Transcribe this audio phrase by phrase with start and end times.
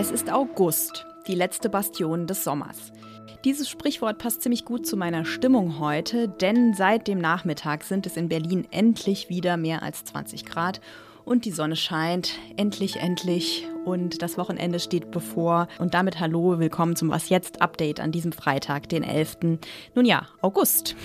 [0.00, 2.92] Es ist August, die letzte Bastion des Sommers.
[3.44, 8.16] Dieses Sprichwort passt ziemlich gut zu meiner Stimmung heute, denn seit dem Nachmittag sind es
[8.16, 10.80] in Berlin endlich wieder mehr als 20 Grad
[11.28, 12.32] und die Sonne scheint.
[12.56, 13.66] Endlich, endlich.
[13.84, 15.68] Und das Wochenende steht bevor.
[15.78, 19.58] Und damit hallo, willkommen zum Was Jetzt Update an diesem Freitag, den 11.
[19.94, 20.96] Nun ja, August.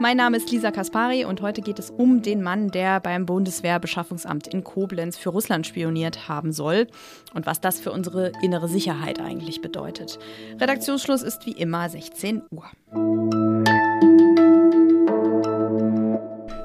[0.00, 4.48] Mein Name ist Lisa Kaspari und heute geht es um den Mann, der beim Bundeswehrbeschaffungsamt
[4.48, 6.86] in Koblenz für Russland spioniert haben soll
[7.34, 10.18] und was das für unsere innere Sicherheit eigentlich bedeutet.
[10.60, 12.64] Redaktionsschluss ist wie immer 16 Uhr.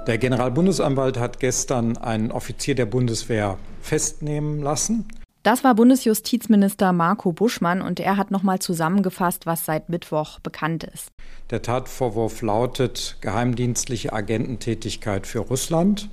[0.05, 5.07] Der Generalbundesanwalt hat gestern einen Offizier der Bundeswehr festnehmen lassen.
[5.43, 11.07] Das war Bundesjustizminister Marco Buschmann und er hat nochmal zusammengefasst, was seit Mittwoch bekannt ist.
[11.51, 16.09] Der Tatvorwurf lautet geheimdienstliche Agententätigkeit für Russland.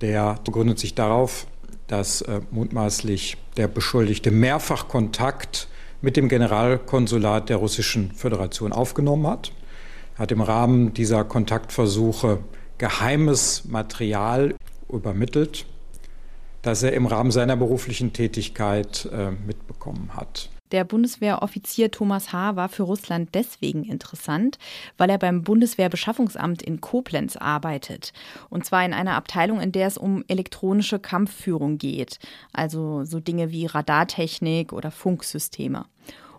[0.00, 1.46] Der begründet sich darauf,
[1.88, 5.68] dass äh, mutmaßlich der Beschuldigte mehrfach Kontakt
[6.00, 9.50] mit dem Generalkonsulat der Russischen Föderation aufgenommen hat.
[10.16, 12.38] Er hat im Rahmen dieser Kontaktversuche
[12.78, 14.54] geheimes Material
[14.90, 15.66] übermittelt,
[16.62, 20.50] das er im Rahmen seiner beruflichen Tätigkeit äh, mitbekommen hat.
[20.72, 22.56] Der Bundeswehroffizier Thomas H.
[22.56, 24.58] war für Russland deswegen interessant,
[24.96, 28.12] weil er beim Bundeswehrbeschaffungsamt in Koblenz arbeitet.
[28.50, 32.18] Und zwar in einer Abteilung, in der es um elektronische Kampfführung geht.
[32.52, 35.84] Also so Dinge wie Radartechnik oder Funksysteme.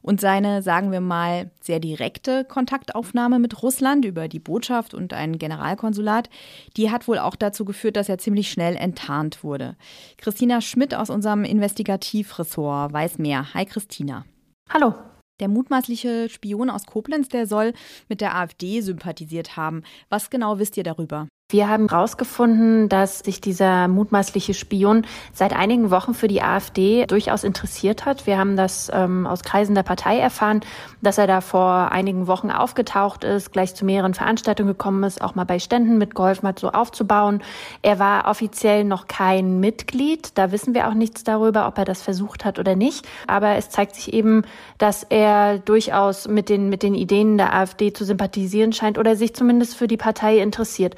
[0.05, 5.39] Und seine, sagen wir mal, sehr direkte Kontaktaufnahme mit Russland über die Botschaft und ein
[5.39, 6.29] Generalkonsulat,
[6.77, 9.75] die hat wohl auch dazu geführt, dass er ziemlich schnell enttarnt wurde.
[10.17, 13.51] Christina Schmidt aus unserem Investigativressort weiß mehr.
[13.55, 14.25] Hi Christina.
[14.69, 14.93] Hallo.
[15.39, 17.73] Der mutmaßliche Spion aus Koblenz, der soll
[18.07, 19.81] mit der AfD sympathisiert haben.
[20.09, 21.27] Was genau wisst ihr darüber?
[21.51, 27.43] Wir haben herausgefunden, dass sich dieser mutmaßliche Spion seit einigen Wochen für die AfD durchaus
[27.43, 28.25] interessiert hat.
[28.25, 30.61] Wir haben das ähm, aus Kreisen der Partei erfahren,
[31.03, 35.35] dass er da vor einigen Wochen aufgetaucht ist, gleich zu mehreren Veranstaltungen gekommen ist, auch
[35.35, 37.43] mal bei Ständen mitgeholfen hat, so aufzubauen.
[37.83, 40.35] Er war offiziell noch kein Mitglied.
[40.39, 43.07] Da wissen wir auch nichts darüber, ob er das versucht hat oder nicht.
[43.27, 44.45] Aber es zeigt sich eben,
[44.79, 49.35] dass er durchaus mit den, mit den Ideen der AfD zu sympathisieren scheint oder sich
[49.35, 50.95] zumindest für die Partei interessiert.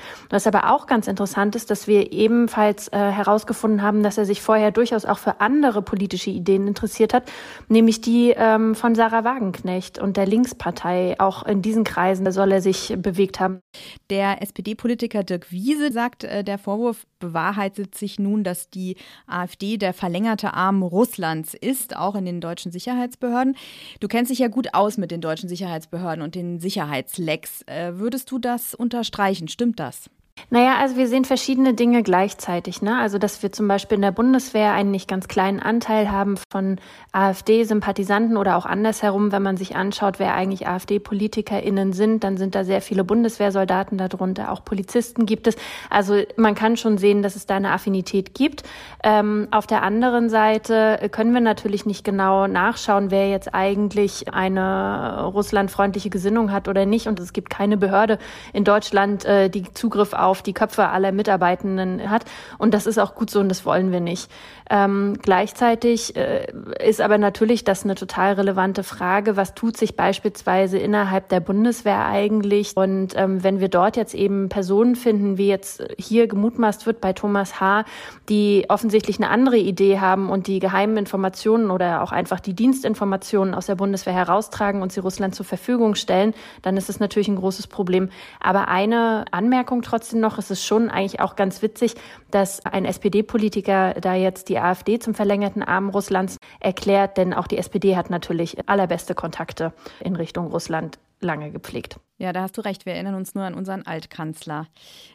[0.47, 4.41] Was aber auch ganz interessant ist, dass wir ebenfalls äh, herausgefunden haben, dass er sich
[4.41, 7.29] vorher durchaus auch für andere politische Ideen interessiert hat,
[7.67, 11.15] nämlich die ähm, von Sarah Wagenknecht und der Linkspartei.
[11.19, 13.59] Auch in diesen Kreisen soll er sich bewegt haben.
[14.09, 19.93] Der SPD-Politiker Dirk Wiese sagt, äh, der Vorwurf bewahrheitet sich nun, dass die AfD der
[19.93, 23.55] verlängerte Arm Russlands ist, auch in den deutschen Sicherheitsbehörden.
[23.99, 27.63] Du kennst dich ja gut aus mit den deutschen Sicherheitsbehörden und den Sicherheitslecks.
[27.63, 29.47] Äh, würdest du das unterstreichen?
[29.47, 30.09] Stimmt das?
[30.49, 32.81] Naja, also wir sehen verschiedene Dinge gleichzeitig.
[32.81, 32.97] Ne?
[32.97, 36.79] Also, dass wir zum Beispiel in der Bundeswehr einen nicht ganz kleinen Anteil haben von
[37.11, 42.63] AfD-Sympathisanten oder auch andersherum, wenn man sich anschaut, wer eigentlich AfD-PolitikerInnen sind, dann sind da
[42.63, 45.57] sehr viele Bundeswehrsoldaten darunter, auch Polizisten gibt es.
[45.89, 48.63] Also man kann schon sehen, dass es da eine Affinität gibt.
[49.03, 55.23] Ähm, auf der anderen Seite können wir natürlich nicht genau nachschauen, wer jetzt eigentlich eine
[55.25, 57.07] russlandfreundliche Gesinnung hat oder nicht.
[57.07, 58.17] Und es gibt keine Behörde
[58.53, 62.25] in Deutschland, äh, die Zugriff auf auf die Köpfe aller Mitarbeitenden hat.
[62.59, 64.29] Und das ist auch gut so und das wollen wir nicht.
[64.69, 66.47] Ähm, gleichzeitig äh,
[66.85, 69.35] ist aber natürlich das eine total relevante Frage.
[69.35, 72.73] Was tut sich beispielsweise innerhalb der Bundeswehr eigentlich?
[72.75, 77.13] Und ähm, wenn wir dort jetzt eben Personen finden, wie jetzt hier gemutmaßt wird bei
[77.13, 77.85] Thomas H.,
[78.29, 83.53] die offensichtlich eine andere Idee haben und die geheimen Informationen oder auch einfach die Dienstinformationen
[83.53, 87.35] aus der Bundeswehr heraustragen und sie Russland zur Verfügung stellen, dann ist es natürlich ein
[87.35, 88.09] großes Problem.
[88.39, 91.95] Aber eine Anmerkung trotzdem noch, es ist schon eigentlich auch ganz witzig,
[92.31, 97.57] dass ein SPD-Politiker da jetzt die AfD zum verlängerten Arm Russlands erklärt, denn auch die
[97.57, 101.99] SPD hat natürlich allerbeste Kontakte in Richtung Russland lange gepflegt.
[102.19, 102.85] Ja, da hast du recht.
[102.85, 104.67] Wir erinnern uns nur an unseren Altkanzler.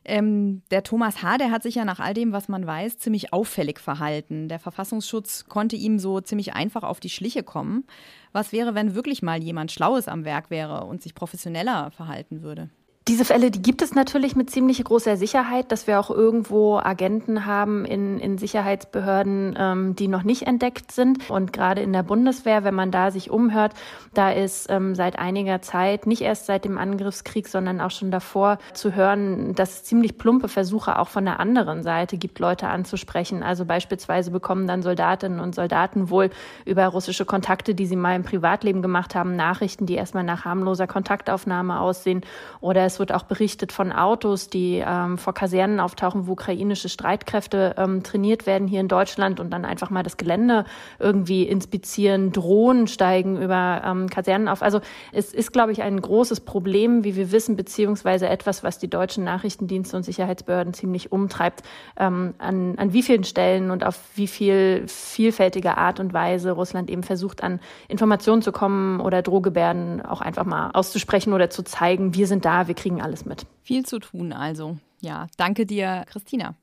[0.05, 3.33] Ähm, der Thomas H., der hat sich ja nach all dem, was man weiß, ziemlich
[3.33, 4.49] auffällig verhalten.
[4.49, 7.85] Der Verfassungsschutz konnte ihm so ziemlich einfach auf die Schliche kommen.
[8.31, 12.71] Was wäre, wenn wirklich mal jemand Schlaues am Werk wäre und sich professioneller verhalten würde?
[13.09, 17.47] Diese Fälle, die gibt es natürlich mit ziemlich großer Sicherheit, dass wir auch irgendwo Agenten
[17.47, 21.29] haben in, in Sicherheitsbehörden, ähm, die noch nicht entdeckt sind.
[21.29, 23.73] Und gerade in der Bundeswehr, wenn man da sich umhört,
[24.15, 28.59] da ist ähm, seit einiger Zeit, nicht erst seit dem Angriffskrieg, sondern auch schon davor
[28.73, 33.43] zu hören, dass es ziemlich plumpe Versuche auch von der anderen Seite gibt, Leute anzusprechen.
[33.43, 36.31] Also beispielsweise bekommen dann Soldatinnen und Soldaten wohl
[36.65, 40.87] über russische Kontakte, die sie mal im Privatleben gemacht haben, Nachrichten, die erstmal nach harmloser
[40.87, 42.21] Kontaktaufnahme aussehen.
[42.61, 47.75] Oder es wird auch berichtet von Autos, die ähm, vor Kasernen auftauchen, wo ukrainische Streitkräfte
[47.79, 50.65] ähm, trainiert werden hier in Deutschland und dann einfach mal das Gelände
[50.99, 52.33] irgendwie inspizieren.
[52.33, 54.63] Drohnen steigen über ähm, Kasernen auf.
[54.63, 54.81] Also
[55.13, 59.25] es ist, glaube ich, ein großes Problem, wie wir wissen, beziehungsweise etwas, was die deutschen
[59.25, 61.63] Nachrichtendienste und Sicherheitsbehörden ziemlich umtreibt,
[61.99, 66.91] ähm, an, an wie vielen Stellen und auf wie viel vielfältige Art und Weise Russland
[66.91, 72.15] eben versucht, an Informationen zu kommen oder Drohgebärden auch einfach mal auszusprechen oder zu zeigen,
[72.15, 73.47] wir sind da, wir kriegen alles mit.
[73.63, 74.77] Viel zu tun also.
[75.01, 76.57] Ja, danke dir, Christina.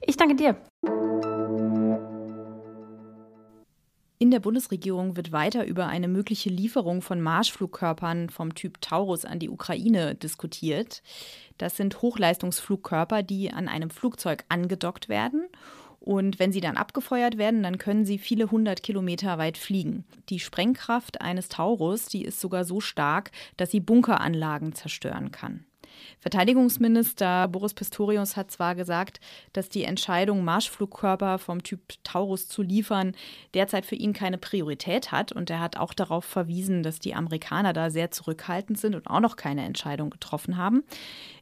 [0.00, 0.56] Ich danke dir.
[4.18, 9.38] In der Bundesregierung wird weiter über eine mögliche Lieferung von Marschflugkörpern vom Typ Taurus an
[9.38, 11.02] die Ukraine diskutiert.
[11.56, 15.48] Das sind Hochleistungsflugkörper, die an einem Flugzeug angedockt werden
[16.00, 20.04] und wenn sie dann abgefeuert werden, dann können sie viele hundert Kilometer weit fliegen.
[20.30, 25.66] Die Sprengkraft eines Taurus, die ist sogar so stark, dass sie Bunkeranlagen zerstören kann.
[26.20, 29.20] Verteidigungsminister Boris Pistorius hat zwar gesagt,
[29.52, 33.12] dass die Entscheidung, Marschflugkörper vom Typ Taurus zu liefern,
[33.54, 35.32] derzeit für ihn keine Priorität hat.
[35.32, 39.20] Und er hat auch darauf verwiesen, dass die Amerikaner da sehr zurückhaltend sind und auch
[39.20, 40.84] noch keine Entscheidung getroffen haben.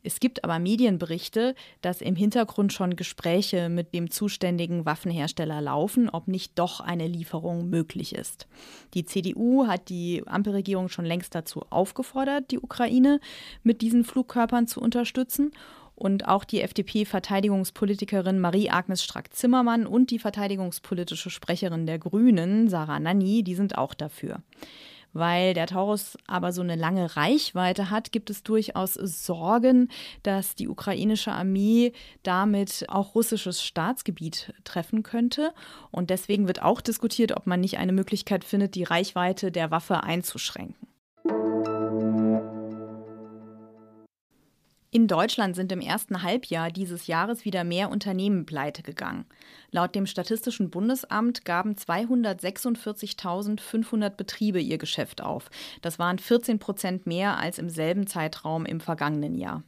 [0.02, 6.28] Es gibt aber Medienberichte, dass im Hintergrund schon Gespräche mit dem zuständigen Waffenhersteller laufen, ob
[6.28, 8.46] nicht doch eine Lieferung möglich ist.
[8.94, 13.20] Die CDU hat die Ampelregierung schon längst dazu aufgefordert, die Ukraine
[13.62, 15.52] mit diesen Flugkörpern zu unterstützen.
[15.94, 23.56] Und auch die FDP-Verteidigungspolitikerin Marie-Agnes Strack-Zimmermann und die verteidigungspolitische Sprecherin der Grünen, Sarah Nanni, die
[23.56, 24.40] sind auch dafür.
[25.12, 29.88] Weil der Taurus aber so eine lange Reichweite hat, gibt es durchaus Sorgen,
[30.23, 31.93] dass die ukrainische Armee
[32.23, 35.52] damit auch russisches Staatsgebiet treffen könnte.
[35.90, 40.05] Und deswegen wird auch diskutiert, ob man nicht eine Möglichkeit findet, die Reichweite der Waffe
[40.05, 40.87] einzuschränken.
[44.90, 49.26] In Deutschland sind im ersten Halbjahr dieses Jahres wieder mehr Unternehmen pleite gegangen.
[49.70, 55.50] Laut dem Statistischen Bundesamt gaben 246.500 Betriebe ihr Geschäft auf.
[55.82, 59.62] Das waren 14 Prozent mehr als im selben Zeitraum im vergangenen Jahr.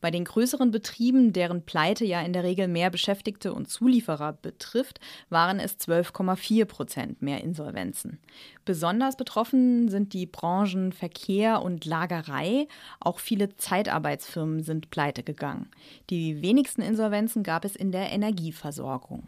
[0.00, 5.00] Bei den größeren Betrieben, deren Pleite ja in der Regel mehr Beschäftigte und Zulieferer betrifft,
[5.28, 8.18] waren es 12,4 Prozent mehr Insolvenzen.
[8.64, 12.68] Besonders betroffen sind die Branchen Verkehr und Lagerei.
[13.00, 15.68] Auch viele Zeitarbeitsfirmen sind pleite gegangen.
[16.10, 19.26] Die wenigsten Insolvenzen gab es in der Energieversorgung.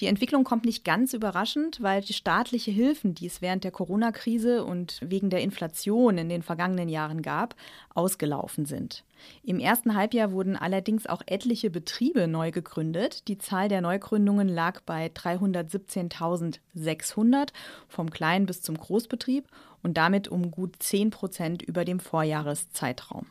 [0.00, 4.64] Die Entwicklung kommt nicht ganz überraschend, weil die staatliche Hilfen, die es während der Corona-Krise
[4.64, 7.56] und wegen der Inflation in den vergangenen Jahren gab,
[7.94, 9.02] ausgelaufen sind.
[9.42, 13.26] Im ersten Halbjahr wurden allerdings auch etliche Betriebe neu gegründet.
[13.26, 17.48] Die Zahl der Neugründungen lag bei 317.600
[17.88, 19.48] vom Klein- bis zum Großbetrieb
[19.82, 23.26] und damit um gut 10 Prozent über dem Vorjahreszeitraum.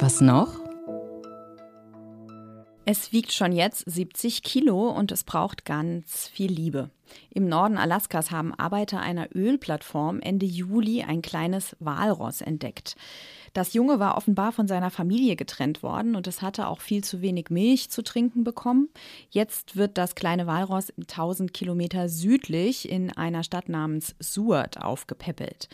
[0.00, 0.67] Was noch?
[2.90, 6.88] Es wiegt schon jetzt 70 Kilo und es braucht ganz viel Liebe.
[7.28, 12.96] Im Norden Alaskas haben Arbeiter einer Ölplattform Ende Juli ein kleines Walross entdeckt.
[13.58, 17.22] Das Junge war offenbar von seiner Familie getrennt worden und es hatte auch viel zu
[17.22, 18.88] wenig Milch zu trinken bekommen.
[19.30, 25.68] Jetzt wird das kleine Walross 1000 Kilometer südlich in einer Stadt namens Seward aufgepäppelt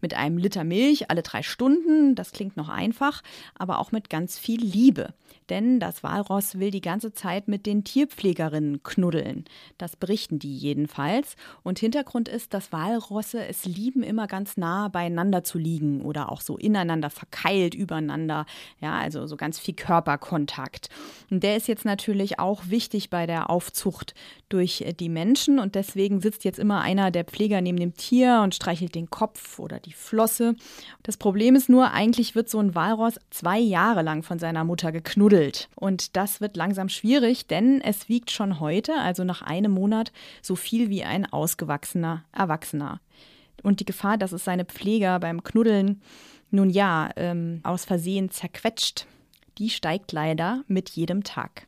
[0.00, 2.14] mit einem Liter Milch alle drei Stunden.
[2.14, 3.22] Das klingt noch einfach,
[3.54, 5.14] aber auch mit ganz viel Liebe.
[5.48, 9.44] Denn das Walross will die ganze Zeit mit den Tierpflegerinnen knuddeln.
[9.78, 11.36] Das berichten die jedenfalls.
[11.62, 16.42] Und Hintergrund ist, dass Walrosse es lieben, immer ganz nah beieinander zu liegen oder auch
[16.42, 18.46] so ineinander verkeilt übereinander.
[18.80, 20.90] Ja, also so ganz viel Körperkontakt.
[21.28, 24.14] Und der ist jetzt natürlich auch wichtig bei der Aufzucht
[24.48, 25.58] durch die Menschen.
[25.58, 29.58] Und deswegen sitzt jetzt immer einer der Pfleger neben dem Tier und streichelt den Kopf
[29.58, 30.54] oder die die Flosse.
[31.02, 34.92] Das Problem ist nur, eigentlich wird so ein Walross zwei Jahre lang von seiner Mutter
[34.92, 35.68] geknuddelt.
[35.74, 40.56] Und das wird langsam schwierig, denn es wiegt schon heute, also nach einem Monat, so
[40.56, 43.00] viel wie ein ausgewachsener Erwachsener.
[43.62, 46.00] Und die Gefahr, dass es seine Pfleger beim Knuddeln
[46.50, 49.06] nun ja ähm, aus Versehen zerquetscht,
[49.58, 51.64] die steigt leider mit jedem Tag.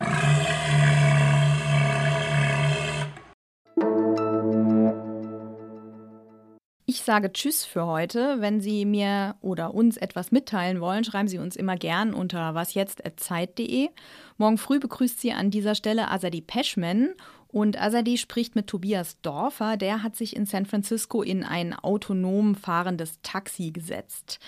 [6.90, 8.40] Ich sage Tschüss für heute.
[8.40, 13.90] Wenn Sie mir oder uns etwas mitteilen wollen, schreiben Sie uns immer gern unter wasjetzt.zeit.de.
[14.38, 17.14] Morgen früh begrüßt Sie an dieser Stelle Azadi Peschman.
[17.46, 19.76] Und Azadi spricht mit Tobias Dorfer.
[19.76, 24.40] Der hat sich in San Francisco in ein autonom fahrendes Taxi gesetzt.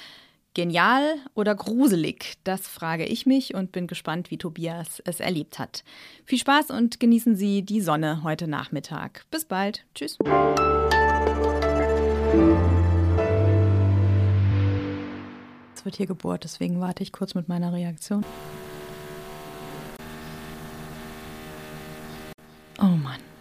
[0.55, 2.35] Genial oder gruselig?
[2.45, 5.83] Das frage ich mich und bin gespannt, wie Tobias es erlebt hat.
[6.27, 9.25] Viel Spaß und genießen Sie die Sonne heute Nachmittag.
[9.31, 9.87] Bis bald.
[9.95, 10.19] Tschüss.
[15.75, 18.23] Es wird hier gebohrt, deswegen warte ich kurz mit meiner Reaktion.